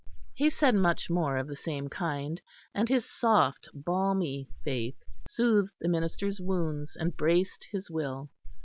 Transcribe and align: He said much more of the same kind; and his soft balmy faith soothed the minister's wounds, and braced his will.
He 0.33 0.49
said 0.49 0.73
much 0.73 1.11
more 1.11 1.37
of 1.37 1.45
the 1.47 1.55
same 1.55 1.87
kind; 1.87 2.41
and 2.73 2.89
his 2.89 3.05
soft 3.05 3.69
balmy 3.71 4.49
faith 4.63 5.03
soothed 5.27 5.73
the 5.79 5.87
minister's 5.89 6.39
wounds, 6.41 6.95
and 6.95 7.15
braced 7.15 7.67
his 7.71 7.87
will. 7.91 8.27